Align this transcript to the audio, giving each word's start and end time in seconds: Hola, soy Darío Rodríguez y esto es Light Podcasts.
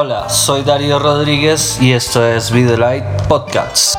Hola, 0.00 0.28
soy 0.28 0.62
Darío 0.62 1.00
Rodríguez 1.00 1.82
y 1.82 1.92
esto 1.92 2.24
es 2.24 2.52
Light 2.76 3.04
Podcasts. 3.26 3.98